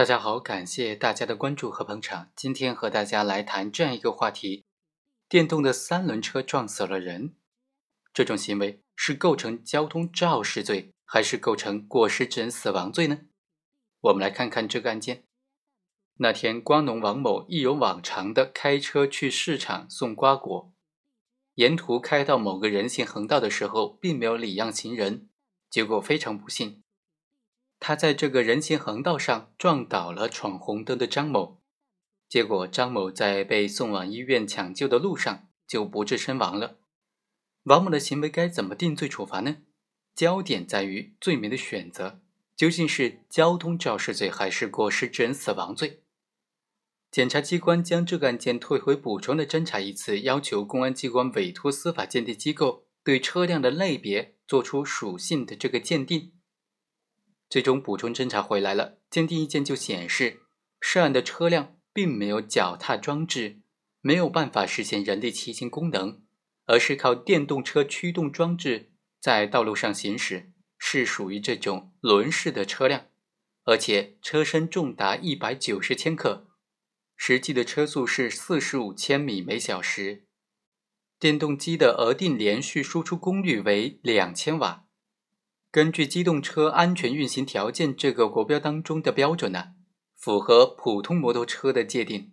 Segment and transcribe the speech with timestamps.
[0.00, 2.30] 大家好，感谢大家的关注和捧场。
[2.34, 4.64] 今天和大家来谈这样一个话题：
[5.28, 7.34] 电动的三轮车撞死了人，
[8.14, 13.18] 这种行为是构成交通肇事罪，还是构成过失致人死亡罪呢？
[14.00, 15.24] 我们来看看这个案件。
[16.14, 20.72] 那天，瓜农王某一如往常的开车去市场送瓜果，
[21.56, 25.28] 沿途开到某个人行横道的时候，并没有礼让行人，
[25.68, 26.82] 结果非常不幸，
[27.80, 31.60] 他在这个人行横道上撞倒了闯红灯的张某，
[32.28, 36.76] 结果张某在被送往医院抢救的路上就不治身亡了。
[37.64, 39.56] 王某的行为该怎么定罪处罚呢？
[40.14, 42.20] 焦点在于罪名的选择，
[42.54, 46.02] 究竟是交通肇事罪还是过失致人死亡罪？
[47.10, 56.34] 检察机关将这个案件退回补充的侦查一次，要求公安机关委托司法鉴定机构对车辆的类别作出属性的这个鉴定。
[57.50, 60.42] 最终补充侦查回来了，鉴定意见就显示，
[60.80, 63.60] 涉案的车辆并没有脚踏装置，
[64.00, 66.22] 没有办法实现人力骑行功能，
[66.66, 73.08] 而是靠电动车驱动装置在道路上行驶，是属于这种轮式的车辆，
[73.64, 76.46] 而且车身重达一百九十千克。
[77.16, 80.24] 实际的车速是四十五千米每小时，
[81.18, 84.86] 电动机的额定连续输出功率为两千瓦。
[85.72, 89.74] 根据机动车安全运行条件这个国标当中的标准呢，
[90.16, 92.32] 符合普通摩托车的界定，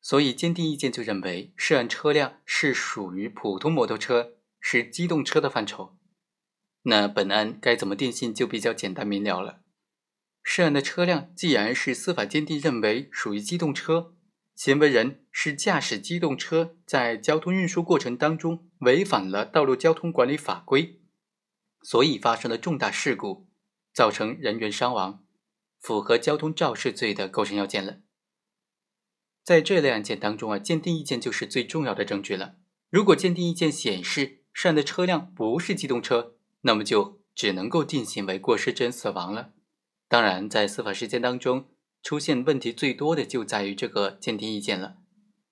[0.00, 5.98] 所以鉴定意见就认为涉案车辆是属于普通摩托车，是机动车的范畴。
[6.84, 9.60] 那本案该怎么定性就比较简单明了了。
[10.42, 14.14] 涉案的车辆既然是司法鉴定认为属于机动车，
[14.54, 20.99] 行为人是驾驶机动车在交通运输过程当中违反了道路交通管理法规，
[21.82, 23.46] 所以发生了重大事故，
[23.92, 25.24] 造成人员伤亡，
[25.78, 27.98] 符合交通肇事罪的构成要件了。
[29.42, 32.56] 在这类案件当中啊，鉴定意见就是最重要的证据了。
[32.90, 39.52] 如果鉴定意见显示涉案的车辆不是机动车，那么就只能够定性为过失致人死亡了。
[40.08, 41.66] 当然，在司法实践当中。
[42.02, 44.96] 出现问题最多的就在于这个鉴定意见了，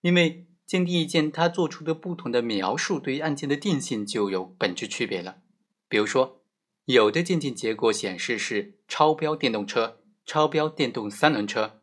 [0.00, 5.42] 因为鉴定意见它做出的不同的描述，对于案件的定性就有本质区别了。
[5.90, 6.40] 比如说，
[6.86, 11.82] 有的鉴定结果显示是超标电动车、超标电动三轮车、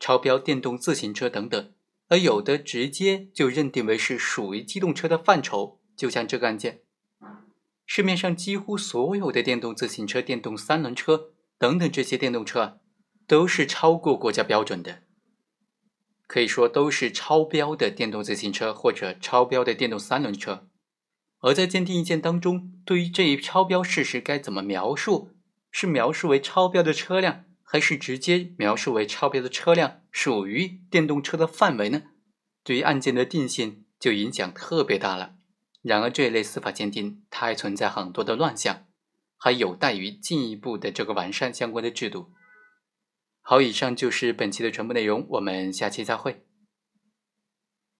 [0.00, 1.74] 超标电动自行车等等，
[2.08, 5.80] 而有的直接就认定为是属于机动车的范畴。
[5.94, 6.80] 就像这个案件，
[7.84, 12.80] 市面上几乎所有的电动自行车、电动三轮车等等这些电动车。
[13.26, 15.02] 都是超过国家标准的，
[16.26, 20.68] 可以说都是超标的电动自行车或者超标的电动三轮车。
[21.44, 25.30] 而在鉴定意见当中，对于这一超标事实该怎么描述？
[25.70, 32.04] 是描述为超标的车辆，还是直接描述为超标的车辆属于电动车的范围呢？
[32.62, 35.34] 对于案件的定性就影响特别大了。
[35.82, 38.86] 然而这一类司法鉴定它还存在很多的乱象，
[39.36, 42.30] 还有待于进一步的这个完善相关的制度。
[43.42, 46.46] 好，以上就是本期的全部内容，我们下期再会。